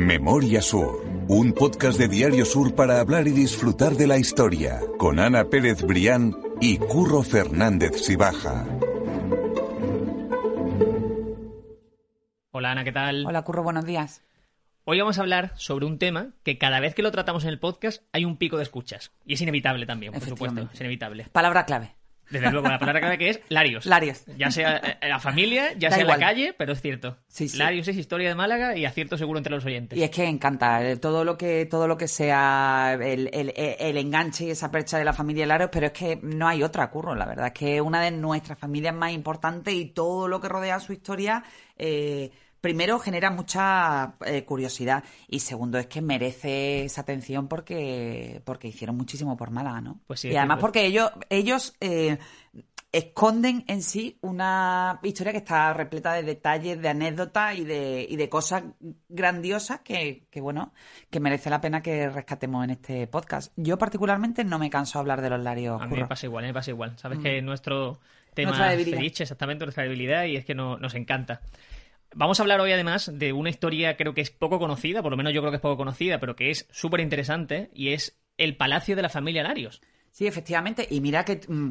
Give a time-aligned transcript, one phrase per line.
[0.00, 5.20] Memoria Sur, un podcast de Diario Sur para hablar y disfrutar de la historia, con
[5.20, 8.64] Ana Pérez Brián y Curro Fernández Sibaja.
[12.50, 13.26] Hola Ana, ¿qué tal?
[13.26, 14.24] Hola Curro, buenos días.
[14.84, 17.58] Hoy vamos a hablar sobre un tema que cada vez que lo tratamos en el
[17.58, 19.12] podcast hay un pico de escuchas.
[19.26, 20.66] Y es inevitable también, por supuesto.
[20.72, 21.26] Es inevitable.
[21.30, 21.99] Palabra clave.
[22.30, 23.86] Desde luego, la palabra clave que es Larios.
[23.86, 24.22] Larios.
[24.38, 27.18] Ya sea en la familia, ya Da sea la calle, pero es cierto.
[27.28, 27.58] Sí, sí.
[27.58, 29.98] Larios es historia de Málaga y acierto seguro entre los oyentes.
[29.98, 33.96] Y es que encanta eh, todo lo que todo lo que sea el, el- el
[33.96, 37.14] enganche y esa percha de la familia Laros, pero es que no hay otra, Curro.
[37.14, 40.48] La verdad es que es una de nuestras familias más importantes y todo lo que
[40.48, 41.42] rodea su historia,
[41.76, 48.68] eh, primero genera mucha eh, curiosidad y segundo es que merece esa atención porque porque
[48.68, 50.00] hicieron muchísimo por Málaga, ¿no?
[50.06, 52.18] Pues sí, y además porque ellos ellos eh,
[52.92, 58.16] esconden en sí una historia que está repleta de detalles, de anécdotas y de, y
[58.16, 58.64] de cosas
[59.08, 60.72] grandiosas que, que, bueno,
[61.08, 63.52] que merece la pena que rescatemos en este podcast.
[63.56, 65.80] Yo particularmente no me canso de hablar de los larios.
[65.80, 66.98] A mí me pasa igual, me pasa igual.
[66.98, 68.00] Sabes que nuestro
[68.34, 68.54] tema Mm.
[68.54, 69.02] Nuestra debilidad.
[69.02, 71.40] exactamente, nuestra debilidad, y es que no- nos encanta.
[72.14, 75.16] Vamos a hablar hoy además de una historia creo que es poco conocida, por lo
[75.16, 78.56] menos yo creo que es poco conocida, pero que es súper interesante, y es el
[78.56, 79.80] Palacio de la Familia Larios.
[80.10, 80.86] Sí, efectivamente.
[80.90, 81.70] Y mira que, mm,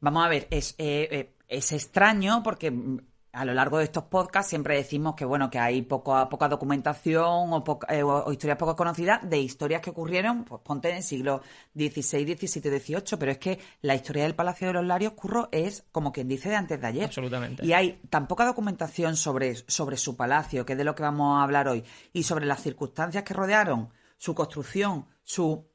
[0.00, 2.98] vamos a ver, es, eh, eh, es extraño porque mm,
[3.32, 7.52] a lo largo de estos podcasts siempre decimos que, bueno, que hay poco, poca documentación
[7.52, 11.02] o, poca- eh, o- historias poco conocidas de historias que ocurrieron, pues ponte en el
[11.02, 11.42] siglo
[11.74, 15.84] XVI, XVII, XVIII, pero es que la historia del Palacio de los Larios, Curro, es
[15.92, 17.04] como quien dice de antes de ayer.
[17.04, 17.64] Absolutamente.
[17.64, 21.38] Y hay tan poca documentación sobre, sobre su palacio, que es de lo que vamos
[21.38, 25.69] a hablar hoy, y sobre las circunstancias que rodearon su construcción, su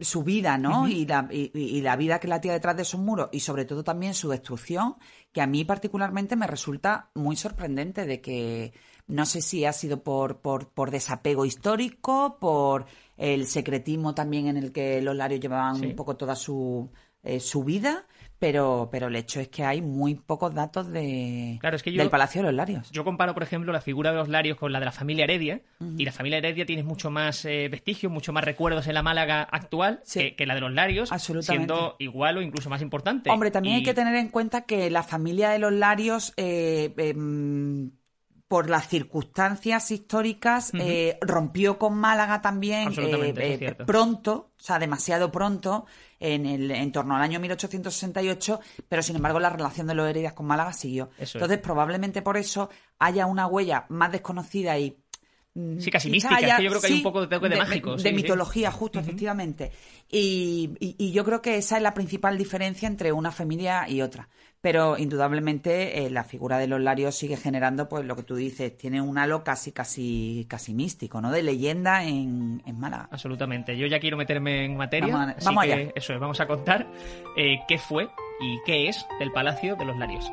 [0.00, 0.88] su vida, ¿no?
[0.88, 3.84] y, la, y, y la vida que latía detrás de esos muros y sobre todo
[3.84, 4.96] también su destrucción,
[5.32, 8.72] que a mí particularmente me resulta muy sorprendente de que
[9.06, 14.56] no sé si ha sido por, por, por desapego histórico, por el secretismo también en
[14.56, 15.86] el que los Larios llevaban Sí.
[15.86, 16.90] un poco toda su,
[17.22, 18.06] eh, su vida,
[18.42, 21.98] pero, pero el hecho es que hay muy pocos datos de, Claro, es que yo-
[22.00, 22.90] del Palacio de los Larios.
[22.90, 25.60] Yo comparo, por ejemplo, la figura de los Larios con la de la familia Heredia,
[25.96, 29.42] y la familia Heredia tiene mucho más eh, vestigios, mucho más recuerdos en la Málaga
[29.44, 30.18] actual Sí.
[30.18, 31.10] que, que la de los Larios,
[31.40, 33.30] siendo igual o incluso más importante.
[33.30, 37.92] Hombre, también hay que tener en cuenta que la familia de los Larios, eh, em,
[38.48, 45.32] por las circunstancias históricas, eh, rompió con Málaga también eh, eh, pronto, o sea, demasiado
[45.32, 45.86] pronto,
[46.22, 50.32] en, el, en torno al año 1868, pero sin embargo la relación de los Heredias
[50.32, 51.10] con Málaga siguió.
[51.18, 51.34] Eso es.
[51.34, 55.01] Entonces, probablemente por eso haya una huella más desconocida y
[55.78, 57.56] Sí, casi mística, es haya- que yo creo que hay un poco de toque de,
[57.56, 57.92] mágico.
[57.96, 58.14] De, sí, sí.
[58.14, 59.70] mitología, justo, efectivamente.
[60.10, 64.00] Y, y- y yo creo que esa es la principal diferencia entre una familia y
[64.00, 64.28] otra.
[64.62, 68.76] Pero indudablemente eh, la figura de los Larios sigue generando, pues lo que tú dices,
[68.78, 71.30] tiene un halo casi, casi, casi místico, ¿no?
[71.32, 73.08] De leyenda en, en Málaga.
[73.10, 73.76] Absolutamente.
[73.76, 75.12] Yo ya quiero meterme en materia.
[75.14, 75.90] Vamos a- vamos allá.
[75.94, 76.86] Eso es, vamos a contar
[77.36, 78.08] eh, qué fue
[78.40, 80.30] y qué es el Palacio de los Larios.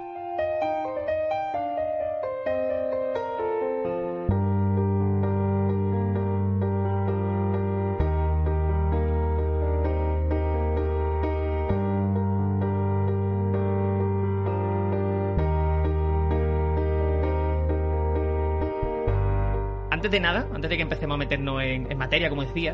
[20.10, 22.74] Antes de nada, antes de que empecemos a meternos en, en materia, como decía,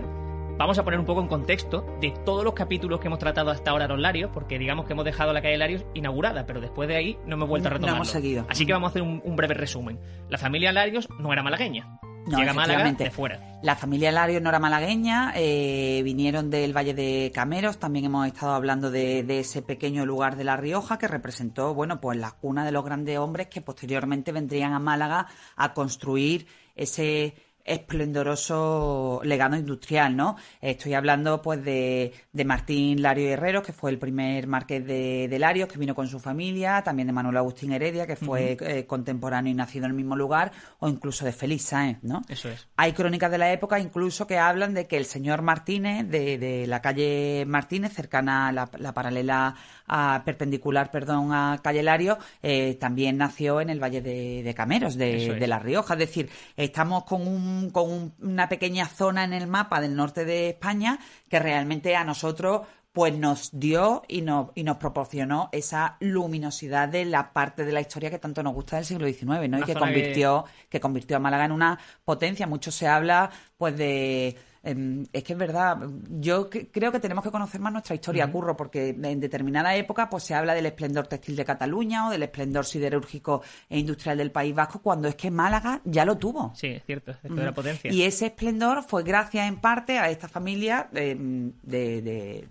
[0.58, 3.72] vamos a poner un poco en contexto de todos los capítulos que hemos tratado hasta
[3.72, 6.96] ahora los Larios, porque digamos que hemos dejado la calle Larios inaugurada, pero después de
[6.96, 7.98] ahí no hemos vuelto a No retomarlo.
[7.98, 8.46] hemos seguido.
[8.48, 10.00] Así que vamos a hacer un, un breve resumen.
[10.30, 12.00] La familia Larios no era malagueña.
[12.26, 13.55] No, Llega a Málaga de fuera.
[13.66, 18.54] La familia Larios no era malagueña, eh, vinieron del Valle de Cameros, también hemos estado
[18.54, 22.64] hablando de, de ese pequeño lugar de La Rioja que representó, bueno, pues la cuna
[22.64, 26.46] de los grandes hombres que posteriormente vendrían a Málaga a construir
[26.76, 27.34] ese
[27.66, 30.38] esplendoroso legado industrial, ¿no?
[30.62, 35.40] Estoy hablando pues de, de Martín Lario Herrero, que fue el primer marqués de, de
[35.40, 39.52] Larios, que vino con su familia, también de Manuel Agustín Heredia, que fue eh, contemporáneo
[39.52, 42.22] y nacido en el mismo lugar, o incluso de Félix Sáenz, ¿no?
[42.30, 42.68] Eso es.
[42.78, 46.68] Hay crónicas de la época incluso que hablan de que el señor Martínez, de, de
[46.68, 49.56] la calle Martínez, cercana a la, la paralela
[49.88, 54.96] a, perpendicular, perdón, a calle Lario, eh, también nació en el Valle de, de Cameros,
[54.96, 55.40] de, es.
[55.40, 55.94] de La Rioja.
[55.94, 60.26] Es decir, estamos con, un, con un- una pequeña zona en el mapa del norte
[60.26, 61.00] de España
[61.30, 67.04] que realmente a nosotros pues nos dio y nos, y nos proporcionó esa luminosidad de
[67.04, 69.60] la parte de la historia que tanto nos gusta del siglo XIX, ¿no?
[69.60, 70.80] y que convirtió, que...
[70.80, 72.48] convirtió a Málaga en una potencia.
[72.48, 75.78] Mucho se habla, pues, de em, es que es verdad,
[76.08, 80.24] yo creo que tenemos que conocer más nuestra historia, Curro, porque en determinada época pues
[80.24, 84.56] se habla del esplendor textil de Cataluña o del esplendor siderúrgico e industrial del País
[84.56, 86.54] Vasco, cuando es que Málaga ya lo tuvo.
[86.56, 87.92] Sí, es cierto, esto de la potencia.
[87.92, 92.48] Y ese esplendor fue gracias en parte a esta familia em, de, de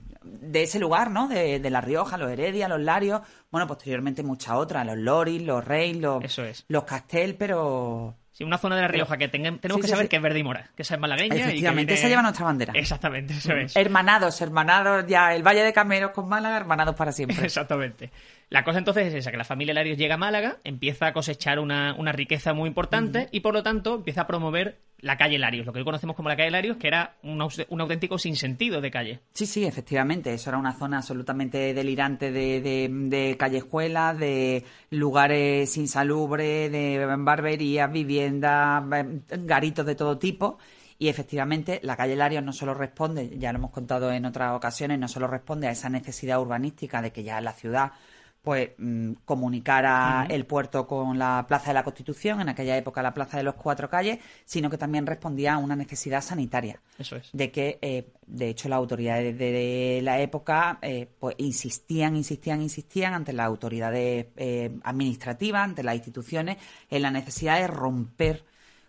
[0.53, 1.29] ese lugar, ¿no?
[1.29, 5.65] De, de, La Rioja, los Heredia, los Larios, bueno, posteriormente muchas otras, los Loris, los
[5.65, 6.23] Rey, los,
[6.69, 8.15] los Castel, pero...
[8.33, 10.69] Sí, una zona de La Rioja que tenemos que saber que es verde y mora,
[10.75, 11.37] que esa es malagueña.
[11.37, 12.73] Efectivamente, y esa lleva nuestra bandera.
[12.75, 13.77] Exactamente, eso es.
[13.77, 17.37] Hermanados, hermanados, ya el Valle de Cameros con Málaga, hermanados para siempre.
[17.47, 18.11] Exactamente.
[18.51, 21.59] La cosa entonces es esa, que la familia Larios llega a Málaga, empieza a cosechar
[21.59, 25.67] una, una riqueza muy importante y por lo tanto empieza a promover la calle Larios,
[25.67, 28.91] lo que hoy conocemos como la calle Larios, que era un, un, auténtico sinsentido de
[28.91, 29.21] calle.
[29.35, 35.77] Sí, sí, efectivamente, eso era una zona absolutamente delirante de, de, de callejuelas, de lugares
[35.77, 38.83] insalubres, de barberías, viviendas,
[39.29, 40.59] garitos de todo tipo.
[40.99, 44.99] Y efectivamente, la calle Larios no solo responde, ya lo hemos contado en otras ocasiones,
[44.99, 47.93] no solo responde a esa necesidad urbanística de que ya la ciudad
[48.45, 53.15] pues mm, comunicara el puerto con la Plaza de la Constitución, en aquella época la
[53.15, 56.79] Plaza de los Cuatro Calles, sino que también respondía a una necesidad sanitaria.
[56.99, 57.31] Eso es.
[57.33, 63.15] De que, eh, de hecho, las autoridades de, la época eh, pues insistían, insistían, insistían
[63.15, 66.59] ante las autoridades eh, administrativas, ante las instituciones,
[66.91, 68.45] en la necesidad de romper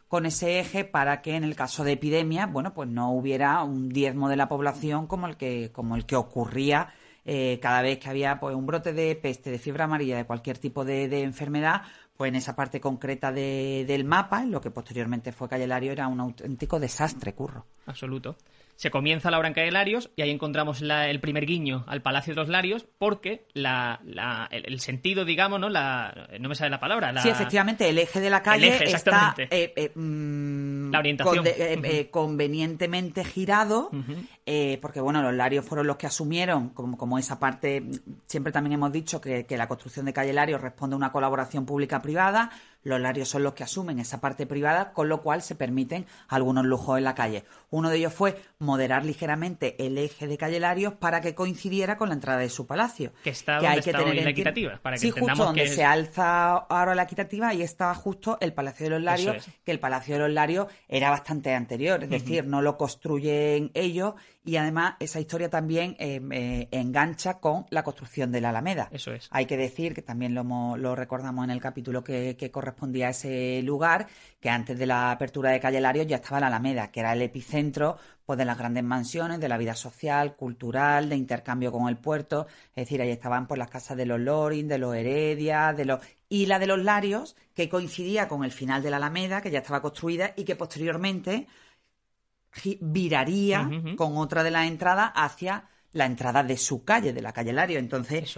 [0.10, 3.88] con ese eje para que en el caso de epidemia, bueno, pues no hubiera un
[3.88, 6.90] diezmo de la población como el que, como el que ocurría
[7.26, 10.58] eh, cada vez que había pues, un brote de peste, de fiebre amarilla, de cualquier
[10.58, 11.82] tipo de, de enfermedad,
[12.16, 15.92] pues en esa parte concreta de, del mapa, en lo que posteriormente fue Calle Lario,
[15.92, 17.66] era un auténtico desastre, curro.
[17.86, 18.38] Absoluto
[18.76, 22.34] se comienza la obra en Calle Larios y ahí encontramos el primer guiño al Palacio
[22.34, 24.02] de los Larios porque la,
[24.52, 25.70] el, sentido, digamos, ¿no?
[25.70, 27.22] La, no me sale la palabra.
[27.22, 31.46] sí, efectivamente, el eje de la calle está eh, eh, mm, la orientación.
[31.48, 33.92] Eh, convenientemente girado
[34.82, 37.84] porque, bueno, los Larios fueron los que asumieron como, como esa parte,
[38.28, 41.66] siempre también hemos dicho que, que la construcción de Calle Larios responde a una colaboración
[41.66, 42.52] pública-privada,
[42.86, 46.66] los larios son los que asumen esa parte privada, con lo cual se permiten algunos
[46.66, 47.44] lujos en la calle.
[47.72, 52.10] Uno de ellos fue moderar ligeramente el eje de calle Larios para que coincidiera con
[52.10, 53.12] la entrada de su palacio.
[53.24, 56.94] Que está hay que tener la equitativa, para que Sí, justo donde se alza ahora
[56.94, 60.32] la equitativa, ahí estaba justo el Palacio de los Larios, que el Palacio de los
[60.32, 64.14] Larios era bastante anterior, es decir, no lo construyen ellos
[64.46, 68.90] y además esa historia también eh, eh, engancha con la construcción de la Alameda.
[68.92, 69.28] Eso es.
[69.32, 70.44] Hay que decir, que también lo,
[70.78, 74.08] lo recordamos en el capítulo que, correspondía a ese lugar,
[74.40, 77.24] que antes de la apertura de Calle Larios ya estaba la Alameda, que era el
[77.24, 81.98] epicentro pues, de las grandes mansiones, de la vida social, cultural, de intercambio con el
[81.98, 82.46] puerto.
[82.76, 86.02] Es decir, ahí estaban pues, las casas de los Lorin, de los Heredia, de los...
[86.30, 89.60] y la de los Larios, que coincidía con el final de la Alameda, que ya
[89.60, 91.48] estaba construida y que posteriormente
[92.82, 95.66] viraría con otra de las entradas hacia
[95.96, 97.80] la entrada de su calle, de la calle Lario.
[97.80, 98.38] Entonces,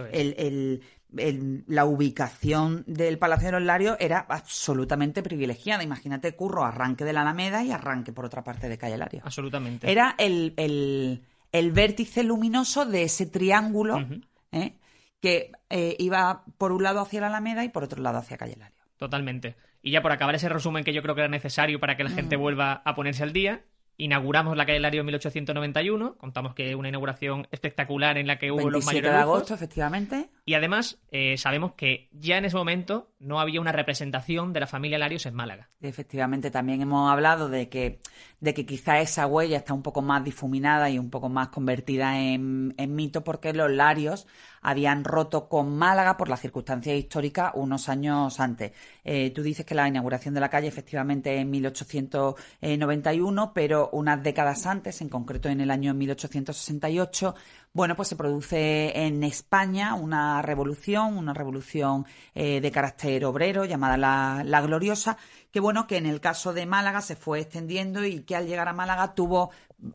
[1.10, 5.82] la ubicación del Palacio de los Larios era absolutamente privilegiada.
[5.82, 9.22] Imagínate, curro, arranque de la Alameda y arranque por otra parte de calle Lario.
[9.24, 9.90] Absolutamente.
[9.90, 14.06] Era el, el, vértice luminoso de ese triángulo
[14.52, 14.74] ¿eh?
[15.20, 18.56] que eh, iba por un lado hacia la Alameda y por otro lado hacia calle
[18.56, 18.78] Lario.
[18.98, 19.56] Totalmente.
[19.82, 22.10] Y ya por acabar ese resumen que yo creo que era necesario para que la
[22.10, 23.64] gente vuelva a ponerse al día,
[24.00, 26.16] Inauguramos la calle Lario en 1891.
[26.18, 29.10] Contamos que una inauguración espectacular en la que hubo los mayores.
[29.10, 30.30] de agosto, efectivamente.
[30.48, 34.66] Y además, eh, sabemos que ya en ese momento no había una representación de la
[34.66, 35.68] familia Larios en Málaga.
[35.82, 37.98] Efectivamente, también hemos hablado de que,
[38.40, 42.18] de que quizá esa huella está un poco más difuminada y un poco más convertida
[42.18, 44.26] en, mito porque los Larios
[44.62, 48.72] habían roto con Málaga por las circunstancias históricas unos años antes.
[49.04, 54.64] Eh, tú dices que la inauguración de la calle efectivamente en 1891, pero unas décadas
[54.64, 57.34] antes, en concreto en el año 1868,
[57.72, 63.96] bueno, pues se produce en España una revolución, una revolución eh, de carácter obrero llamada
[63.96, 65.16] la, la, Gloriosa,
[65.52, 68.68] que bueno, que en el caso de Málaga se fue extendiendo y que al llegar
[68.68, 69.50] a Málaga tuvo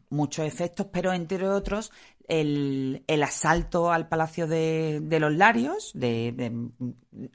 [0.10, 1.92] muchos efectos, pero entre otros
[2.28, 6.52] el, el asalto al Palacio de, de los Larios, de,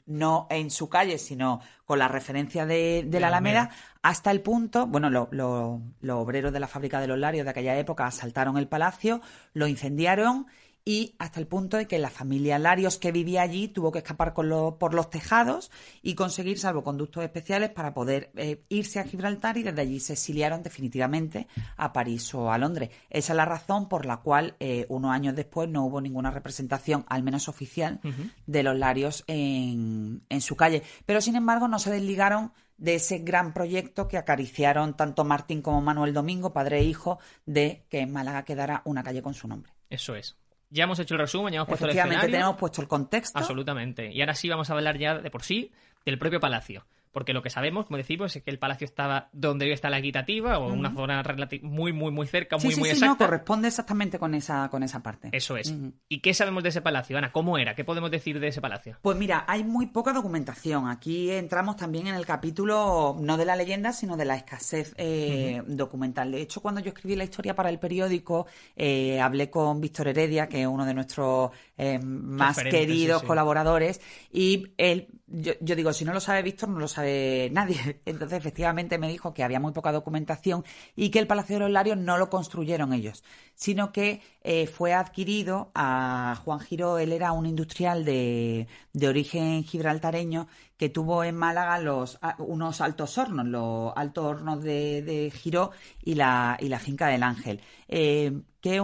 [0.05, 3.69] no en su calle, sino con la referencia de, de la Alameda,
[4.01, 7.77] hasta el punto, bueno, los lo, obreros de la fábrica de los Larios de aquella
[7.77, 9.21] época asaltaron el palacio,
[9.53, 10.47] lo incendiaron
[10.85, 14.33] y hasta el punto de que la familia Larios que vivía allí tuvo que escapar
[14.33, 15.71] por los tejados
[16.01, 20.63] y conseguir salvoconductos especiales para poder eh, irse a Gibraltar y desde allí se exiliaron
[20.63, 22.89] definitivamente a París o a Londres.
[23.09, 27.05] Esa es la razón por la cual eh, unos años después no hubo ninguna representación,
[27.07, 27.99] al menos oficial,
[28.45, 30.83] de los Larios en, en su calle.
[31.05, 35.81] Pero sin embargo no se desligaron de ese gran proyecto que acariciaron tanto Martín como
[35.81, 39.73] Manuel Domingo, padre e hijo, de que en Málaga quedara una calle con su nombre.
[39.89, 40.37] Eso es.
[40.69, 42.31] Ya hemos hecho el resumen, ya hemos puesto el escenario.
[42.31, 43.37] tenemos puesto el contexto.
[43.39, 44.11] Absolutamente.
[44.11, 45.71] Y ahora sí vamos a hablar ya de por sí
[46.05, 49.65] del propio palacio porque lo que sabemos, como decimos, es que el palacio estaba donde
[49.65, 51.23] hoy está la equitativa, o en una zona
[51.63, 53.05] muy, muy, muy cerca, muy, muy exacta.
[53.05, 55.29] Sí, no, corresponde exactamente con esa, con esa parte.
[55.31, 55.73] Eso es.
[56.07, 57.31] ¿Y qué sabemos de ese palacio, Ana?
[57.31, 57.75] ¿Cómo era?
[57.75, 58.97] ¿Qué podemos decir de ese palacio?
[59.01, 60.87] Pues mira, hay muy poca documentación.
[60.87, 65.63] Aquí entramos también en el capítulo, no de la leyenda, sino de la escasez eh,
[65.65, 66.31] documental.
[66.31, 70.47] De hecho, cuando yo escribí la historia para el periódico, eh, hablé con Víctor Heredia,
[70.47, 74.01] que es uno de nuestros eh, más queridos colaboradores,
[74.31, 78.01] y él yo, yo, digo, si no lo sabe Víctor, no lo sabe nadie.
[78.05, 80.63] Entonces, efectivamente, me dijo que había muy poca documentación
[80.95, 83.23] y que el Palacio de los Larios no lo construyeron ellos,
[83.59, 86.97] sino que eh, fue adquirido a Juan Giro.
[86.97, 90.47] Él era un industrial de, de origen gibraltareño
[90.77, 96.15] que tuvo en Málaga los, unos altos hornos, los altos hornos de, de Giró y
[96.15, 97.59] la, y la finca del Ángel.
[97.89, 98.81] Eh, que es,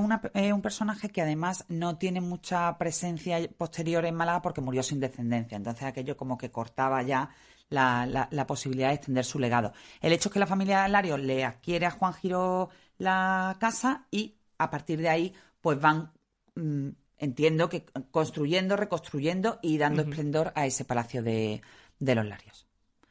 [0.52, 5.56] un personaje que además no tiene mucha presencia posterior en Málaga porque murió sin descendencia.
[5.56, 7.30] Entonces aquello como que cortaba ya
[7.70, 9.72] la, la, posibilidad de extender su legado.
[10.02, 14.06] El hecho es que la familia de Lario le adquiere a Juan Giro la casa
[14.12, 16.12] y a partir de ahí pues van,
[16.56, 21.62] mm, entiendo que construyendo, reconstruyendo y dando esplendor a ese palacio de,
[22.00, 22.68] de los Larios.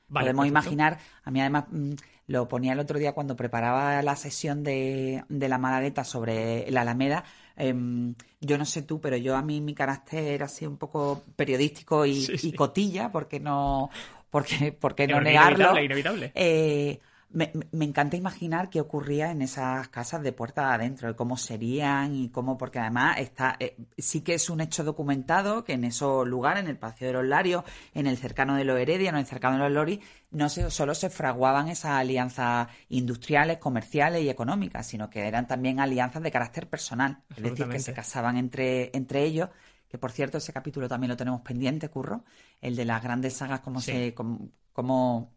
[0.09, 1.95] Podemos imaginar, a mí además mm,
[2.27, 6.83] lo ponía el otro día cuando preparaba la sesión de, de la Malagueta sobre la
[6.83, 7.25] Alameda.
[7.57, 11.23] Em, yo no sé tú, pero yo a mí mi carácter era así un poco
[11.37, 13.91] periodístico y, cotilla, porque no,
[14.31, 15.77] porque, porque no negarlo.
[15.77, 16.33] Inevitable, inevitable.
[16.35, 17.01] Eh,
[17.35, 22.15] me, me, encanta imaginar qué ocurría en esas casas de puerta adentro, y cómo serían
[22.15, 26.27] y cómo, porque además está, eh, sí que es un hecho documentado que en esos
[26.27, 29.27] lugares, en el Palacio de los Larios, en el cercano de los Heredia, en el
[29.27, 30.01] cercano de los Lori,
[30.31, 35.81] no se, solo se fraguaban esas alianzas industriales, comerciales y económicas, sino que eran también
[35.81, 39.51] alianzas de carácter personal, es decir, que se casaban entre, entre ellos
[39.89, 42.25] que por cierto ese capítulo también lo tenemos pendiente, Curro,
[42.61, 45.34] el de las grandes sagas, cómo se, cómo, cómo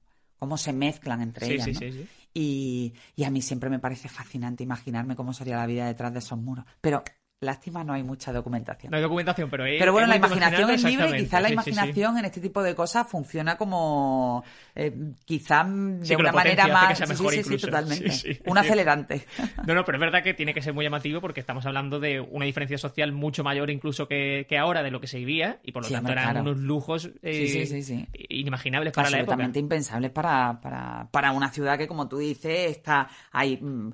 [0.58, 1.68] se mezclan entre ellas.
[2.34, 6.20] y, y, a mí siempre me parece fascinante imaginarme cómo sería la vida detrás de
[6.20, 6.66] esos muros.
[6.82, 7.04] Pero
[7.40, 8.90] Lástima, no hay mucha documentación.
[8.90, 12.26] No hay documentación, pero Pero bueno, la imaginación es libre y quizás la imaginación en
[12.26, 14.92] este tipo de cosas funciona como eh,
[15.24, 16.98] quizás de una manera más...
[16.98, 18.42] sí, sí, totalmente.
[18.46, 19.26] Un acelerante.
[19.68, 22.22] No, no, pero es verdad que tiene que ser muy llamativo porque estamos hablando de
[22.22, 25.84] una diferencia social mucho mayor incluso que, ahora de lo que se vivía y por
[25.84, 29.34] lo tanto eran unos lujos eh, inimaginables para la época.
[29.34, 33.90] Absolutamente impensables para, para, para una ciudad que, como tú dices, está mm,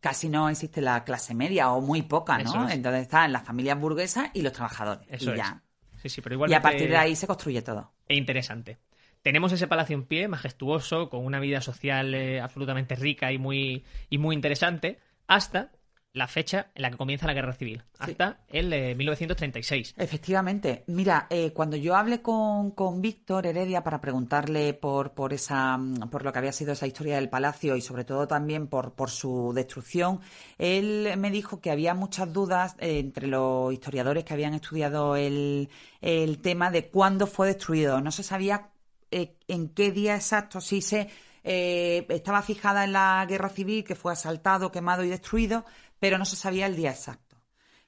[0.00, 2.68] casi no existe la clase media o muy poca, ¿no?
[2.68, 5.06] Entonces están las familias burguesas y los trabajadores.
[5.10, 5.62] Eso y ya.
[6.02, 7.92] Sí, sí, pero igual y a partir de ahí se construye todo.
[8.08, 8.78] E interesante.
[9.22, 13.84] Tenemos ese palacio en pie, majestuoso, con una vida social eh, absolutamente rica y muy,
[14.08, 15.72] y muy interesante, hasta
[16.16, 19.94] la fecha en la que comienza la guerra civil, hasta el 1936.
[19.98, 20.82] Efectivamente.
[20.86, 25.78] Mira, eh, cuando yo hablé con, con Víctor Heredia para preguntarle por, por, esa,
[26.10, 29.10] por lo que había sido esa historia del palacio y sobre todo también por, por
[29.10, 30.20] su destrucción,
[30.56, 35.68] él me dijo que había muchas dudas eh, entre los historiadores que habían estudiado el,
[36.00, 38.00] el, tema de cuándo fue destruido.
[38.00, 38.70] No se sabía
[39.10, 41.10] eh, en qué día exacto, si se
[41.48, 45.64] estaba fijada en la guerra civil, que fue asaltado, quemado y destruido,
[45.98, 47.36] pero no se sabía el día exacto.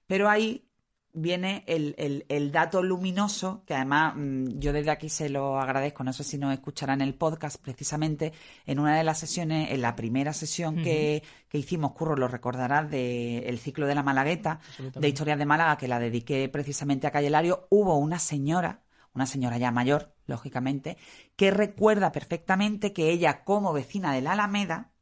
[0.07, 0.69] Pero ahí
[1.13, 6.25] viene el, dato luminoso, que además mm, yo desde aquí se lo agradezco, no sé
[6.25, 8.33] si nos escucharán el podcast precisamente,
[8.67, 11.23] en una de las sesiones, en la primera sesión que,
[11.53, 14.61] hicimos, Curro, lo recordarás, del ciclo de la Malagueta,
[14.95, 18.83] de Historias de Málaga, que la dediqué precisamente a Calle Lario, hubo una señora,
[19.15, 20.97] una señora ya mayor, lógicamente,
[21.37, 24.93] que recuerda perfectamente que ella, como vecina de la Alameda,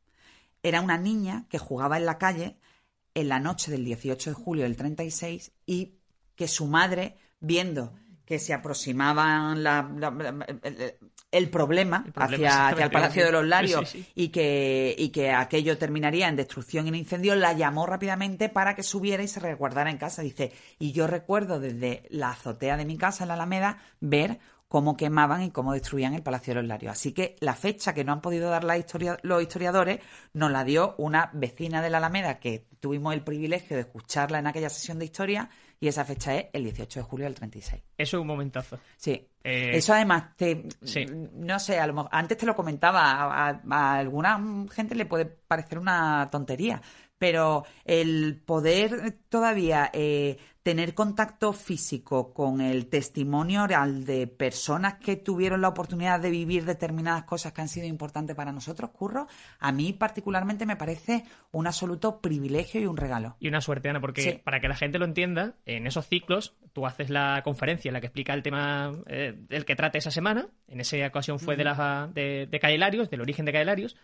[0.62, 2.58] era una niña que jugaba en la calle
[3.16, 5.94] en la noche del 18 de julio del 36 y
[6.36, 7.94] que su madre, viendo
[8.26, 9.56] que se aproximaban
[11.30, 16.36] el, problema hacia, el Palacio de los Larios Y, que, y que aquello terminaría en
[16.36, 20.20] destrucción y en incendio, la llamó rápidamente para que subiera y se resguardara en casa.
[20.20, 24.96] Dice, y yo recuerdo desde la azotea de mi casa en la Alameda ver cómo
[24.96, 26.92] quemaban y cómo destruían el Palacio de los Larios.
[26.92, 30.00] Así que la fecha que no han podido dar la historia, los historiadores
[30.32, 34.46] nos la dio una vecina de la Alameda que tuvimos el privilegio de escucharla en
[34.48, 37.82] aquella sesión de historia y esa fecha es el 18 de julio del 36.
[37.98, 38.78] Eso es un momentazo.
[38.96, 39.28] Sí.
[39.44, 41.04] Eh, Eso además, te, sí.
[41.34, 45.26] no sé, a lo antes te lo comentaba, a, a- a alguna gente le puede
[45.26, 46.80] parecer una tontería,
[47.18, 55.14] pero el poder todavía eh, tener contacto físico con el testimonio oral de personas que
[55.14, 59.28] tuvieron la oportunidad de vivir determinadas cosas que han sido importantes para nosotros, Curro,
[59.60, 63.36] a mí particularmente me parece un absoluto privilegio y un regalo.
[63.38, 64.40] Y una suerte, Ana, porque Sí.
[64.42, 68.00] para que la gente lo entienda, en esos ciclos tú haces la conferencia en la
[68.00, 70.48] que explica el tema eh, del que trate esa semana.
[70.66, 73.96] En esa ocasión fue de, la, de, de del origen de Calle Larios.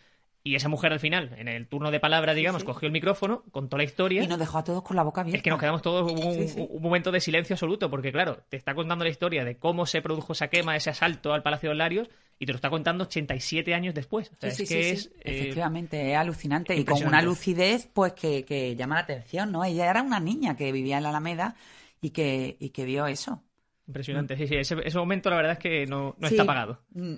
[0.44, 2.66] Y esa mujer al final, en el turno de palabra, digamos, sí.
[2.66, 4.24] cogió el micrófono, contó la historia.
[4.24, 5.36] Y nos dejó a todos con la boca abierta.
[5.36, 6.66] Es que nos quedamos todos un, Sí, sí.
[6.68, 10.02] un momento de silencio absoluto, porque claro, te está contando la historia de cómo se
[10.02, 12.08] produjo esa quema, ese asalto al Palacio de Larios,
[12.40, 14.32] y te lo está contando 87 años después.
[14.32, 15.10] O sea, Sí, es sí, que sí, es sí.
[15.20, 19.62] eh, Efectivamente, es alucinante y con una lucidez pues que, que llama la atención, ¿no?
[19.64, 21.54] Ella era una niña que vivía en la Alameda
[22.00, 23.44] y que, y que vio eso.
[23.86, 24.36] impresionante.
[24.36, 26.80] Sí, sí, ese, ese momento la verdad es que no, está apagado.
[26.94, 27.14] Mm,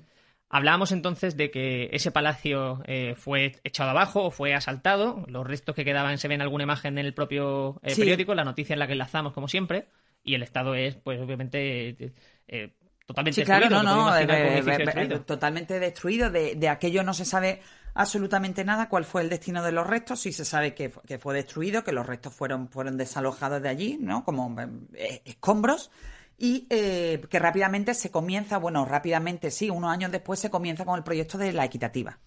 [0.51, 5.25] Hablábamos entonces de que ese palacio eh, fue echado abajo o fue asaltado.
[5.27, 8.03] Los restos que quedaban se ven en alguna imagen en el propio eh, Sí.
[8.03, 9.89] periódico, la noticia en la que enlazamos, como siempre.
[10.23, 12.13] Y el estado es, pues, obviamente, eh,
[12.47, 12.73] eh,
[13.05, 15.21] totalmente Sí, claro, destruido, no, destruido.
[15.23, 16.31] totalmente destruido.
[16.31, 17.61] De, de aquello no se sabe
[17.95, 20.21] absolutamente nada cuál fue el destino de los restos.
[20.21, 23.99] Sí se sabe que, que fue destruido, que los restos fueron, fueron desalojados de allí,
[24.01, 24.25] ¿no?
[24.25, 24.55] Como
[24.95, 25.91] eh, escombros.
[26.37, 30.97] Y eh, que rápidamente se comienza, bueno, rápidamente sí, unos años después se comienza con
[30.97, 32.19] el proyecto de la equitativa.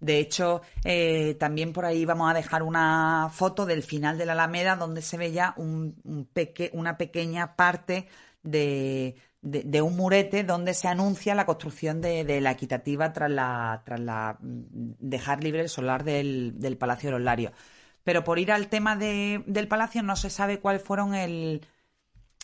[0.00, 4.32] De hecho, eh, también por ahí vamos a dejar una foto del final de la
[4.32, 8.06] Alameda donde se ve ya un, peque- una pequeña parte
[8.42, 13.82] de, de- un murete donde se anuncia la construcción de, de la equitativa tras la,
[13.86, 17.52] tras la mm, dejar libre el solar del, del Palacio de los Larios.
[18.04, 21.66] Pero por ir al tema de- del palacio no se sabe cuáles fueron el,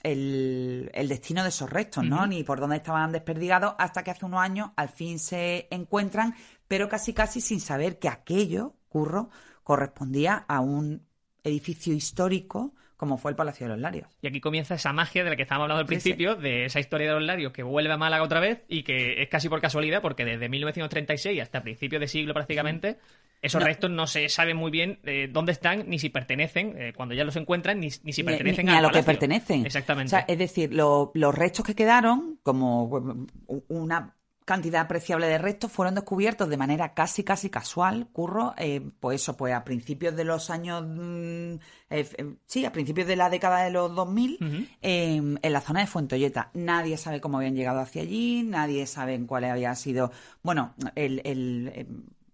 [0.02, 2.26] el, el destino de esos restos, ¿no?
[2.26, 6.34] Ni por dónde estaban desperdigados hasta que hace unos años al fin se encuentran,
[6.68, 9.30] pero casi casi sin saber que aquello, curro,
[9.62, 11.06] correspondía a un
[11.44, 14.06] edificio histórico como fue el Palacio de los Larios.
[14.22, 16.00] Y aquí comienza esa magia de la que estábamos hablando al Sí, sí.
[16.10, 19.20] principio, de esa historia de los Larios que vuelve a Málaga otra vez y que
[19.20, 22.98] es casi por casualidad, porque desde 1936 hasta principios de siglo prácticamente,
[23.42, 23.66] esos No.
[23.66, 27.24] restos no se sabe muy bien eh, dónde están, ni si pertenecen, eh, cuando ya
[27.24, 29.66] los encuentran, ni, ni si pertenecen ni, ni a lo que pertenecen.
[29.66, 30.06] Exactamente.
[30.06, 33.26] O sea, es decir, lo- los restos que quedaron, como
[33.66, 39.20] una cantidad apreciable de restos, fueron descubiertos de manera casi casi casual, curro, eh, pues
[39.22, 41.58] eso, pues a principios de los años, mm, eh,
[41.90, 44.64] eh, sí, a principios de la década de los 2000, Ujú.
[44.82, 46.50] eh, en la zona de Fuentolleta.
[46.54, 50.10] Nadie sabe cómo habían llegado hacia allí, nadie sabe en cuál había sido,
[50.42, 51.86] bueno, el, el, eh,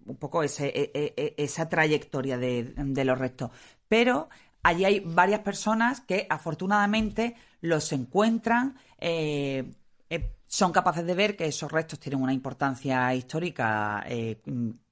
[0.07, 3.51] un poco ese, e- e- e- esa trayectoria de, de los restos.
[3.89, 4.29] Pero
[4.63, 9.71] allí hay varias personas que afortunadamente los encuentran, eh,
[10.49, 14.41] son capaces de ver que esos restos tienen una importancia histórica, eh,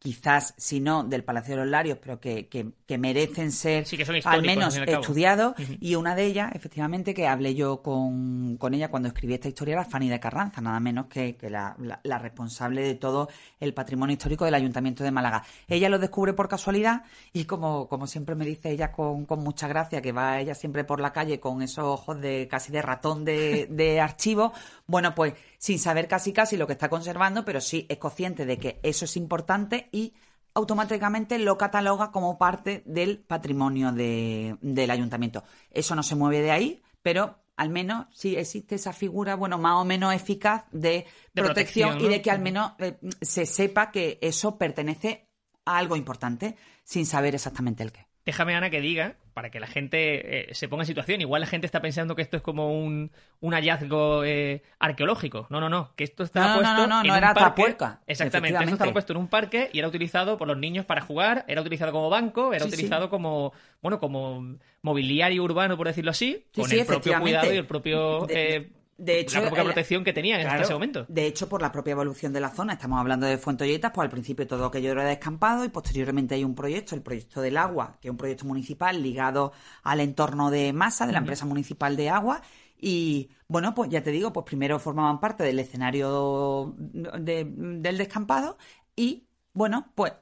[0.06, 3.96] quizás si no del Palacio de los Larios, pero que, que- que merecen ser Sí,
[3.96, 5.54] que son al menos al estudiados.
[5.80, 9.72] Y una de ellas, efectivamente, que hablé yo con, con ella cuando escribí esta historia,
[9.72, 13.74] era Fanny de Carranza, nada menos que, que la, la- la responsable de todo el
[13.74, 15.42] patrimonio histórico del Ayuntamiento de Málaga.
[15.66, 19.66] Ella lo descubre por casualidad y como, como siempre me dice ella con, con mucha
[19.66, 23.24] gracia, que va ella siempre por la calle con esos ojos de casi de ratón
[23.24, 24.52] de, de archivo,
[24.86, 25.34] bueno, pues
[25.66, 29.04] sin saber casi casi lo que está conservando, pero sí es consciente de que eso
[29.04, 30.14] es importante y
[30.54, 35.42] automáticamente lo cataloga como parte del patrimonio de- del ayuntamiento.
[35.70, 37.20] Eso no se mueve de ahí, pero
[37.56, 42.00] al menos sí existe esa figura, bueno, más o menos eficaz de, De protección, protección,
[42.00, 45.28] y de que al menos eh, se sepa que eso pertenece
[45.64, 48.06] a algo importante, sin saber exactamente el qué.
[48.26, 51.20] Déjame, Ana, que diga, para que la gente eh, se ponga en situación.
[51.20, 55.46] Igual la gente está pensando que esto es como un, un hallazgo eh, arqueológico.
[55.48, 55.94] No, no, no.
[55.94, 56.74] Que esto está No, no, puesto.
[56.74, 57.76] no, no, en no un era parque.
[58.08, 58.58] Exactamente.
[58.58, 61.44] Esto estaba puesto en un parque y era utilizado por los niños para jugar.
[61.46, 62.52] Era utilizado como banco.
[62.52, 62.74] Era Sí, sí.
[62.74, 66.44] utilizado como, bueno, como mobiliario urbano, por decirlo así.
[66.52, 68.26] Sí, con el propio cuidado y el propio.
[68.26, 71.04] De- eh, de hecho, la protección que tenían Claro, hasta ese momento.
[71.08, 74.10] De hecho, por la propia evolución de la zona, estamos hablando de Fuentolletas, pues al
[74.10, 78.08] principio todo aquello era descampado y posteriormente hay un proyecto, el proyecto del agua, que
[78.08, 82.40] es un proyecto municipal ligado al entorno de masa de la empresa municipal de agua.
[82.78, 88.58] Y bueno, pues ya te digo, pues primero formaban parte del escenario de- del descampado
[88.94, 90.12] y bueno, pues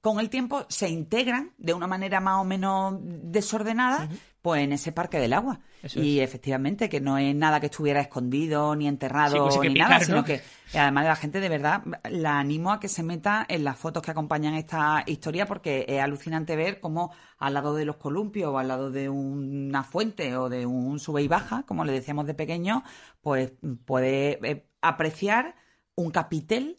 [0.00, 4.08] con el tiempo se integran de una manera más o menos desordenada,
[4.46, 5.58] pues en ese parque del agua.
[5.96, 10.40] y efectivamente que no es nada que estuviera escondido ni enterrado ni nada, sino que
[10.72, 14.12] además la gente de verdad la animo a que se meta en las fotos que
[14.12, 18.68] acompañan esta historia porque es alucinante ver cómo al lado de los columpios o al
[18.68, 22.84] lado de una fuente o de un sube y baja, como le decíamos de pequeño,
[23.22, 23.52] pues
[23.84, 25.56] puede eh, apreciar
[25.96, 26.78] un capitel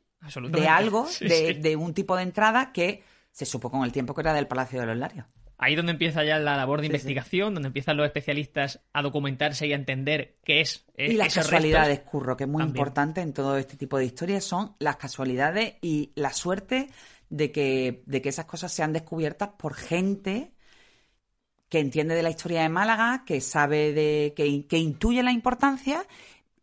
[0.49, 4.33] de algo, de, un tipo de entrada que se supo con el tiempo que era
[4.33, 5.25] del Palacio de los Larios.
[5.59, 9.73] Ahí donde empieza ya la labor de investigación, donde empiezan los especialistas a documentarse y
[9.73, 10.85] a entender qué es.
[10.95, 14.43] Eh, y las casualidades, Curro, que es muy importante en todo este tipo de historias,
[14.43, 16.89] son las casualidades y la suerte
[17.29, 20.51] de que, de que esas cosas sean descubiertas por gente
[21.69, 26.05] que entiende de la historia de Málaga, que sabe de, que, que intuye la importancia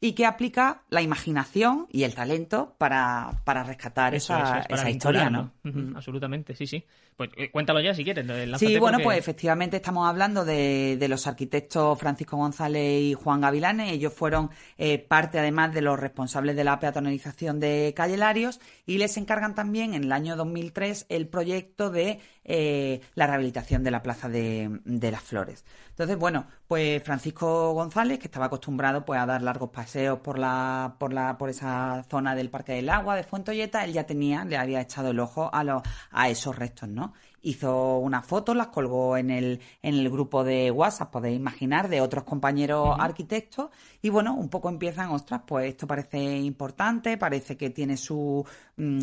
[0.04, 5.50] y que aplica la imaginación y el talento para, rescatar esa, esa historia, ¿no?
[5.96, 6.84] Absolutamente, sí, sí.
[7.16, 8.26] Pues eh, cuéntalo ya si quieres.
[8.58, 13.92] Sí, bueno, pues efectivamente estamos hablando de, de, los arquitectos Francisco González y Juan Gavilanes.
[13.92, 18.98] Ellos fueron eh, parte, además, de los responsables de la peatonalización de Calle Larios y
[18.98, 24.02] les encargan también en el año 2003 el proyecto de eh, la rehabilitación de la
[24.02, 25.64] Plaza de, de, las Flores.
[25.90, 30.96] Entonces, bueno, pues Francisco González, que estaba acostumbrado pues, a dar largos paseos por, la,
[30.98, 34.57] por, la, por esa zona del Parque del Agua, de Fuentolleta, él ya tenía, le
[34.57, 37.12] había echado el ojo a, los, a esos restos, ¿no?
[37.42, 42.00] Hizo unas fotos, las colgó en el, en el grupo de WhatsApp, podéis imaginar, de
[42.00, 43.68] otros compañeros arquitectos.
[44.00, 48.46] Y bueno, un poco empiezan, ostras, pues esto parece importante, parece que tiene su...
[48.77, 49.03] Mm,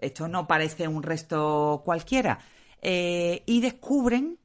[0.00, 2.38] esto no parece un resto cualquiera.
[2.80, 4.38] Eh, y descubren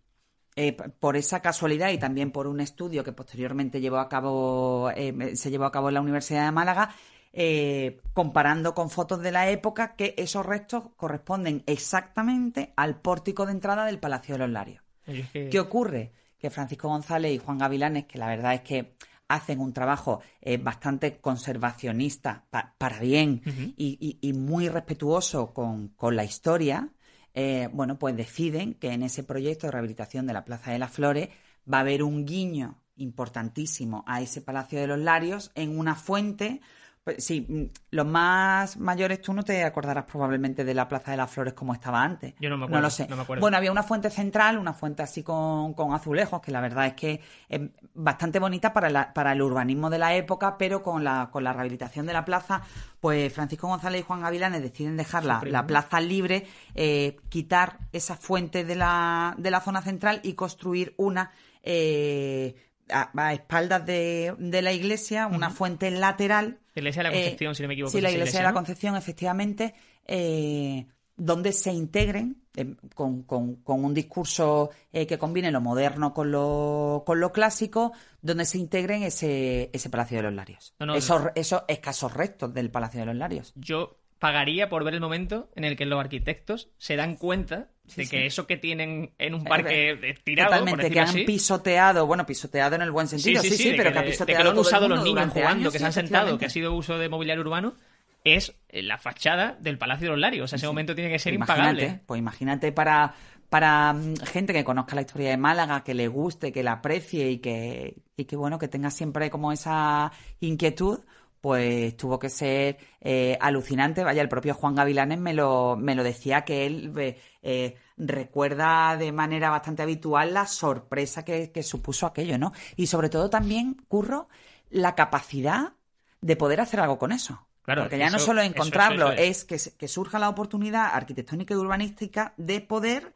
[0.55, 5.35] eh, por esa casualidad y también por un estudio que posteriormente llevó a cabo, eh,
[5.35, 6.95] se llevó a cabo en la Universidad de Málaga,
[7.31, 13.51] eh, comparando con fotos de la época que esos restos corresponden exactamente al pórtico de
[13.51, 14.83] entrada del Palacio de los Larios.
[15.31, 16.11] ¿Qué ocurre?
[16.37, 18.95] Que Francisco González y Juan Gavilanes, que la verdad es que
[19.29, 23.41] hacen un trabajo eh, bastante conservacionista para bien
[23.77, 26.89] y, muy respetuoso con, la historia,
[27.33, 30.91] eh, bueno, pues deciden que en ese proyecto de rehabilitación de la Plaza de las
[30.91, 31.29] Flores
[31.71, 36.61] va a haber un guiño importantísimo a ese Palacio de los Larios en una fuente
[37.09, 41.17] pues sí, mm, los más mayores tú no te acordarás probablemente de la Plaza de
[41.17, 42.35] las Flores como estaba antes.
[42.39, 42.81] Yo no me acuerdo.
[42.81, 43.07] No lo sé.
[43.39, 47.21] Bueno, había una fuente central, una fuente así con, azulejos, que la verdad es que
[47.47, 47.61] es
[47.95, 52.05] bastante bonita para, para el urbanismo de la época, pero con la, con la rehabilitación
[52.05, 52.61] de la plaza,
[52.99, 56.45] pues Francisco González y Juan Gavilanes deciden dejar la, plaza libre,
[56.75, 61.31] eh, quitar esa fuente de la, de la zona central y construir una...
[61.63, 62.55] Eh,
[62.91, 66.59] a, espaldas de, la iglesia, una fuente lateral.
[66.81, 67.91] La iglesia de la Concepción, si no me equivoco.
[67.91, 69.73] Sí, la iglesia, de la Concepción, efectivamente,
[70.05, 73.25] eh, donde se integren eh, con,
[73.65, 79.03] un discurso eh, que combine lo moderno con lo, con lo clásico, donde se integren
[79.03, 80.73] ese, ese Palacio de los Larios.
[80.95, 83.53] esos, esos escasos restos del Palacio de los Larios.
[83.55, 88.07] Yo pagaría por ver el momento en el que los arquitectos se dan cuenta de
[88.07, 92.81] que eso que tienen en un parque tirado, Totalmente, que han pisoteado, bueno, pisoteado en
[92.81, 95.71] el buen sentido, sí, sí, pero que, ha pisoteado lo han usado los niños jugando,
[95.71, 97.75] que se han sentado, que ha sido uso de mobiliario urbano,
[98.23, 100.45] es la fachada del Palacio de los Larios.
[100.45, 102.01] O sea, ese momento tiene que ser pues impagable.
[102.05, 103.13] Pues imagínate para,
[103.49, 107.29] para mm, gente que conozca la historia de Málaga, que le guste, que la aprecie
[107.31, 110.99] y que, y que bueno, que tenga siempre como esa inquietud,
[111.41, 114.03] pues tuvo que ser eh, alucinante.
[114.03, 118.97] Vaya, el propio Juan Gavilanes me lo, me lo decía que él eh, eh, recuerda
[118.97, 122.51] de manera bastante habitual la sorpresa que, supuso aquello, ¿no?
[122.75, 124.27] Y sobre todo también, Curro,
[124.69, 125.73] la capacidad
[126.21, 127.45] de poder hacer algo con eso.
[127.61, 132.33] Claro, Porque ya no solo encontrarlo, es, que, que surja la oportunidad arquitectónica y urbanística
[132.37, 133.13] de poder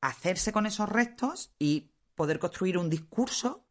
[0.00, 3.64] hacerse con esos restos y poder construir un discurso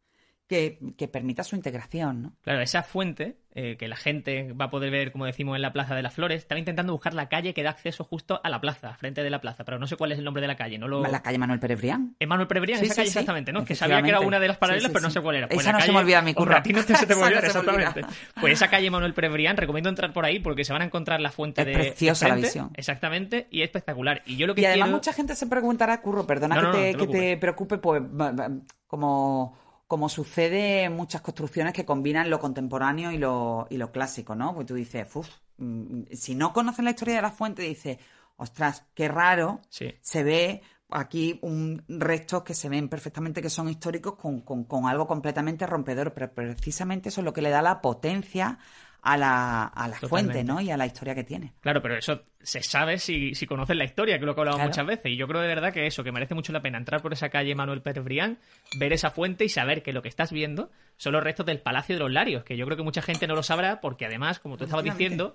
[0.50, 2.22] que, permita su integración.
[2.22, 2.32] ¿no?
[2.42, 5.72] Claro, esa fuente eh, que la gente va a poder ver, como decimos, en la
[5.72, 8.60] Plaza de las Flores, estaba intentando buscar la calle que da acceso justo a la
[8.60, 10.76] plaza, frente de la plaza, pero no sé cuál es el nombre de la calle.
[10.76, 11.02] No lo...
[11.02, 12.16] La calle Manuel Pérez Brián.
[12.18, 13.64] Es Manuel Pérez Brián, esa calle exactamente, ¿no?
[13.64, 15.48] Que sabía que era una de las paralelas, pero no sé cuál era.
[15.48, 16.56] Pues esa no se me olvida mi curro.
[16.56, 18.02] A ti no te, se te olvida, exactamente.
[18.40, 21.20] Pues esa calle Manuel Pérez Brián, recomiendo entrar por ahí porque se van a encontrar
[21.20, 21.74] la fuente de.
[21.74, 22.70] Preciosa la visión.
[22.74, 24.22] Exactamente, y espectacular.
[24.26, 27.06] Y yo lo que y además mucha gente se preguntará, Curro, perdona que, te, que
[27.06, 28.02] te preocupe, pues
[28.88, 34.36] como como sucede en muchas construcciones que combinan lo contemporáneo y lo, y lo clásico,
[34.36, 34.54] ¿no?
[34.54, 37.98] Pues tú dices, uff, mm, si no conoces la historia de la fuente, dices,
[38.36, 44.14] ostras, qué raro, se ve aquí un restos que se ven perfectamente que son históricos
[44.14, 48.60] con, con, algo completamente rompedor, pero precisamente eso es lo que le da la potencia
[49.02, 50.44] a la, a la fuente.
[50.44, 50.60] ¿no?
[50.60, 51.52] Y a la historia que tiene.
[51.60, 54.58] Claro, pero eso se sabe si, si conoces la historia, que es lo que hablamos
[54.58, 54.70] Claro.
[54.70, 55.12] muchas veces.
[55.12, 57.28] Y yo creo de verdad que eso, que merece mucho la pena entrar por esa
[57.28, 58.38] calle Manuel Pérez Brián,
[58.76, 61.94] ver esa fuente y saber que lo que estás viendo son los restos del Palacio
[61.96, 64.56] de los Larios, que yo creo que mucha gente no lo sabrá porque además, como
[64.56, 65.34] tú estabas diciendo,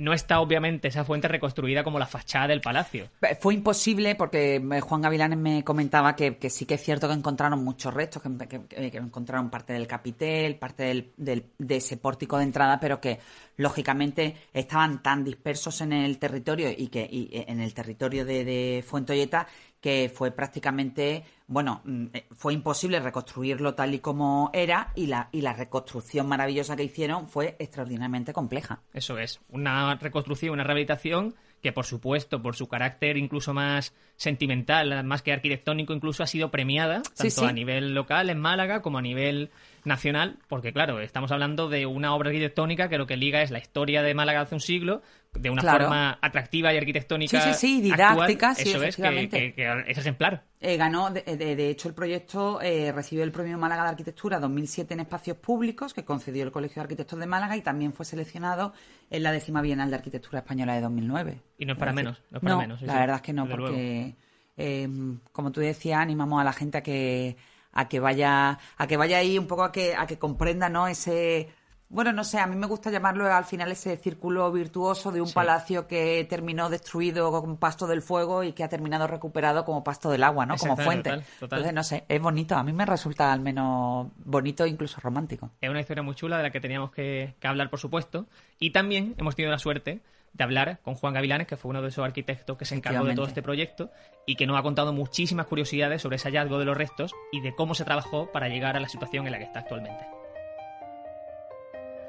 [0.00, 3.08] no está obviamente esa fuente reconstruida como la fachada del palacio.
[3.40, 7.62] Fue imposible porque eh, Juan Gavilanes me comentaba que, sí que es cierto que encontraron
[7.62, 8.60] muchos restos, que,
[8.96, 13.18] encontraron parte del capitel, parte del, del- de ese pórtico de entrada, pero que
[13.56, 18.44] lógicamente estaban tan dispersos en el territorio y que y, eh, en el territorio de,
[18.44, 19.46] de Fuentolleta
[19.80, 25.28] que fue prácticamente, bueno, mm, eh, fue imposible reconstruirlo tal y como era y la,
[25.32, 28.80] y la reconstrucción maravillosa que hicieron fue extraordinariamente compleja.
[28.92, 35.04] Eso es, una reconstrucción, una rehabilitación que por supuesto, por su carácter incluso más sentimental,
[35.04, 37.46] más que arquitectónico, incluso ha sido premiada, Sí, tanto sí.
[37.46, 39.50] a nivel local en Málaga como a nivel
[39.84, 43.58] nacional, porque claro, estamos hablando de una obra arquitectónica que lo que liga es la
[43.58, 45.84] historia de Málaga hace un siglo, de una Claro.
[45.84, 47.40] forma atractiva y arquitectónica.
[47.40, 48.08] Sí, sí, sí, actual.
[48.26, 49.38] didáctica, sí, Eso es, que, efectivamente.
[49.38, 50.44] que- que es ejemplar.
[50.60, 54.40] Eh, ganó, de, de- de hecho, el proyecto eh, recibió el Premio Málaga de Arquitectura
[54.40, 58.04] 2007 en Espacios Públicos, que concedió el Colegio de Arquitectos de Málaga, y también fue
[58.04, 58.72] seleccionado
[59.08, 61.40] en la décima Bienal de Arquitectura Española de 2009.
[61.58, 63.48] Y no es para menos, no es para menos, sí, la verdad es que no,
[63.48, 64.14] porque,
[64.56, 64.88] eh,
[65.32, 67.36] como tú decías, animamos a la gente a que
[67.72, 70.88] a que vaya a que vaya ahí un poco a que a que comprenda, ¿no?
[70.88, 71.48] Ese
[71.90, 75.26] bueno, no sé, a mí me gusta llamarlo al final ese círculo virtuoso de un
[75.26, 75.34] Sí.
[75.34, 80.08] palacio que terminó destruido con pasto del fuego y que ha terminado recuperado como pasto
[80.10, 80.56] del agua, ¿no?
[80.56, 81.10] Como fuente.
[81.10, 81.58] total, total.
[81.58, 82.54] Entonces, no sé, es bonito.
[82.56, 85.50] A mí me resulta al menos bonito e incluso romántico.
[85.60, 88.26] Es una historia muy chula de la que teníamos que, que hablar, por supuesto.
[88.58, 90.00] Y también hemos tenido la suerte
[90.32, 93.16] de hablar con Juan Gavilanes, que fue uno de esos arquitectos que se encargó de
[93.16, 93.90] todo este proyecto
[94.26, 97.52] y que nos ha contado muchísimas curiosidades sobre ese hallazgo de los restos y de
[97.56, 100.19] cómo se trabajó para llegar a la situación en la que está actualmente.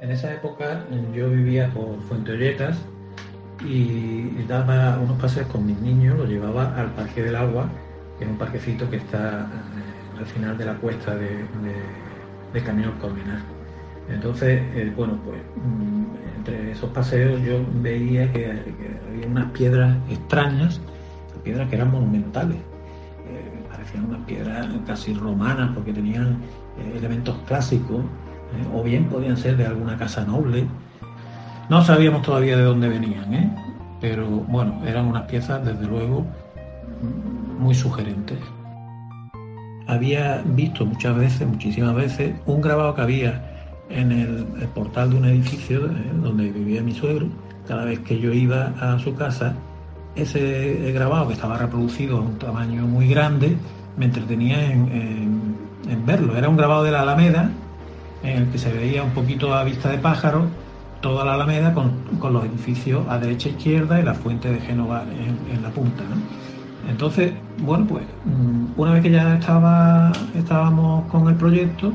[0.02, 0.84] En esa época
[1.14, 2.76] yo vivía por Fuenteolletas
[3.64, 7.70] y daba unos paseos con mis niños, los llevaba al Parque del Agua,
[8.18, 11.46] que es un parquecito que está eh, al final de la cuesta de,
[12.66, 13.42] Camino al Colmenar.
[14.10, 18.48] Entonces, eh, bueno, pues mm, entre esos paseos yo veía que,
[19.08, 20.82] había unas piedras extrañas,
[21.44, 22.58] piedras que eran monumentales.
[22.58, 26.40] Eh, parecían unas piedras casi romanas porque tenían
[26.96, 28.02] elementos clásicos,
[28.58, 30.66] eh, o bien podían ser de alguna casa noble.
[31.70, 33.50] No sabíamos todavía de dónde venían, ¿eh?
[34.02, 36.26] pero bueno, eran unas piezas desde luego
[37.60, 38.40] muy sugerentes.
[39.88, 43.42] Había visto muchas veces, muchísimas veces, un grabado que había
[43.90, 47.28] en el, portal de un edificio eh, donde vivía mi suegro.
[47.68, 49.54] Cada vez que yo iba a su casa,
[50.16, 53.56] ese grabado que estaba reproducido a un tamaño muy grande,
[53.98, 55.56] me entretenía en, en-
[55.90, 56.38] en verlo.
[56.38, 57.50] Era un grabado de la Alameda,
[58.24, 60.46] en el que se veía un poquito a vista de pájaro
[61.02, 64.60] toda la Alameda con, con los edificios a derecha e izquierda y la fuente de
[64.62, 66.04] Génova en, la punta.
[66.90, 71.92] Entonces, bueno, pues mm, una vez que ya estaba, estábamos con el proyecto,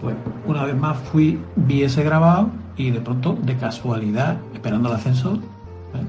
[0.00, 0.14] pues
[0.46, 5.36] una vez más fui, vi ese grabado y de pronto, de casualidad, esperando el ascensor,
[5.36, 6.04] ¿eh?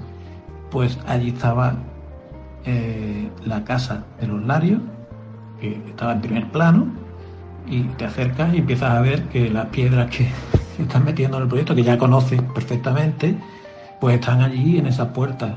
[0.71, 1.75] pues allí estaba
[2.65, 4.81] eh, la casa de los Larios,
[5.59, 6.87] que estaba en primer plano,
[7.69, 10.27] y te acercas y empiezas a ver que las piedras que
[10.75, 13.35] se están metiendo en el proyecto, que ya conoces perfectamente,
[13.99, 15.53] pues están allí en esas puertas.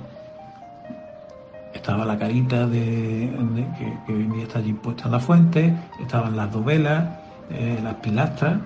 [1.75, 3.31] Estaba la carita de,
[3.79, 7.09] que, que hoy día está allí puesta en la fuente, estaban las dos velas,
[7.51, 8.59] eh, las pilastras.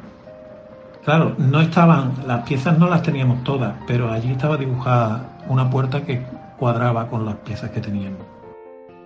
[1.05, 6.03] Claro, no estaban, las piezas no las teníamos todas, pero allí estaba dibujada una puerta
[6.03, 6.23] que
[6.59, 8.21] cuadraba con las piezas que teníamos.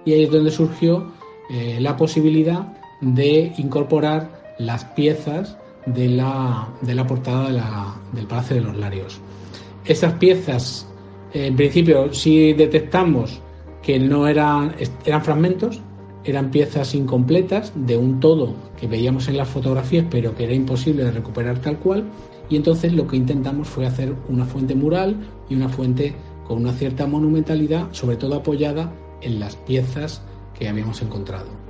[0.04, 1.12] y ahí es donde surgió
[1.50, 5.56] eh, la posibilidad de incorporar las piezas
[5.86, 9.20] de la, de la portada del Palacio de los Larios.
[9.84, 10.86] Estas piezas,
[11.32, 13.40] en principio, sí detectamos
[13.82, 15.80] que no eran, eran fragmentos,
[16.24, 21.04] eran piezas incompletas de un todo que veíamos en las fotografías, pero que era imposible
[21.04, 22.04] de recuperar tal cual.
[22.50, 25.16] Y entonces lo que intentamos fue hacer una fuente mural
[25.48, 26.14] y una fuente
[26.46, 30.22] con una cierta monumentalidad, sobre todo apoyada en las piezas
[30.58, 31.67] que habíamos encontrado.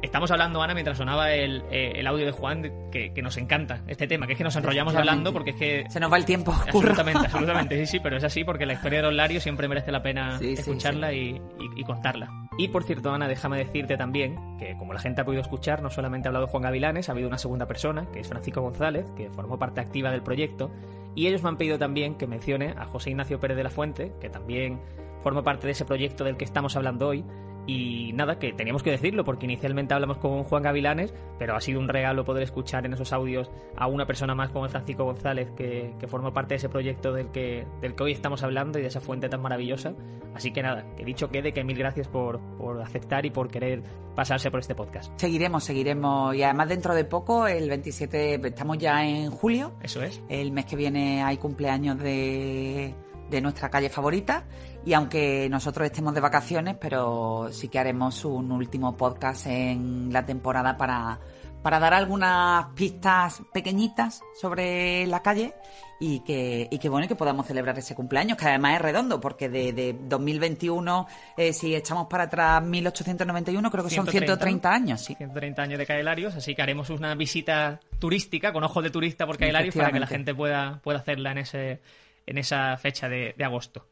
[0.00, 3.80] Estamos hablando, Ana, mientras sonaba el, eh, el audio de Juan, que, que nos encanta
[3.88, 5.84] este tema, que es que nos enrollamos hablando porque es que...
[5.90, 6.52] Se nos va el tiempo.
[6.52, 9.90] Absolutamente, absolutamente, sí, sí, pero es así porque la historia de los Larios siempre merece
[9.90, 12.30] la pena Sí, sí, escucharla Y, y- y contarla.
[12.58, 15.90] Y por cierto, Ana, déjame decirte también que como la gente ha podido escuchar, no
[15.90, 19.30] solamente ha hablado Juan Gavilanes, ha habido una segunda persona, que es Francisco González, que
[19.30, 20.70] formó parte activa del proyecto,
[21.16, 24.12] y ellos me han pedido también que mencione a José Ignacio Pérez de la Fuente,
[24.20, 24.80] que también
[25.22, 27.24] forma parte de ese proyecto del que estamos hablando hoy,
[27.68, 31.80] Y nada, que teníamos que decirlo, porque inicialmente hablamos con Juan Gavilanes, pero ha sido
[31.80, 35.94] un regalo poder escuchar en esos audios a una persona más como Francisco González, que,
[36.00, 38.88] que forma parte de ese proyecto del que, del que hoy estamos hablando y de
[38.88, 39.92] esa fuente tan maravillosa.
[40.34, 43.82] Así que nada, que dicho quede, que mil gracias por, por aceptar y por querer
[44.14, 45.12] pasarse por este podcast.
[45.20, 46.34] Seguiremos, seguiremos.
[46.34, 49.74] Y además dentro de poco, el 27, estamos ya en julio.
[49.82, 50.22] Eso es.
[50.30, 52.94] El mes que viene hay cumpleaños de,
[53.30, 54.44] de nuestra calle favorita.
[54.88, 60.24] Y aunque nosotros estemos de vacaciones, pero sí que haremos un último podcast en la
[60.24, 61.20] temporada para,
[61.62, 65.52] para dar algunas pistas pequeñitas sobre la calle
[66.00, 69.20] y que, y que bueno, y que podamos celebrar ese cumpleaños, que además es redondo,
[69.20, 75.02] porque de, de 2021, eh, si echamos para atrás 1891, creo que son 130 años,
[75.02, 75.14] sí.
[75.14, 79.36] 130 años de Caelarios, así que haremos una visita turística, con ojos de turista por
[79.36, 81.82] Caelarios, para que la gente pueda, pueda hacerla en, ese,
[82.24, 83.84] en esa fecha de, de agosto.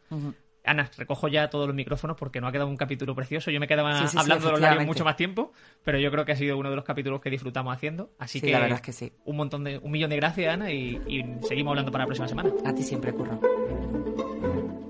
[0.67, 3.51] Ana, recojo ya todos los micrófonos porque no ha quedado un capítulo precioso.
[3.51, 5.53] Yo me quedaba Sí, sí, sí, hablando de los labios mucho más tiempo,
[5.85, 8.11] pero yo creo que ha sido uno de los capítulos que disfrutamos haciendo.
[8.19, 9.13] Así Sí, que, la verdad es que sí.
[9.25, 12.29] un montón de, un millón de gracias, Ana, y, y seguimos hablando para la próxima
[12.29, 12.51] semana.
[12.65, 13.41] A ti siempre, Curro.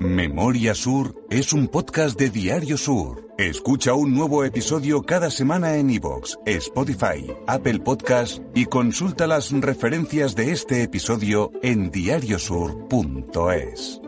[0.01, 3.27] Memoria Sur es un podcast de Diario Sur.
[3.39, 10.35] Escucha un nuevo episodio cada semana en iVoox, Spotify, Apple Podcast y consulta las referencias
[10.37, 14.01] de este episodio en diariosur.es.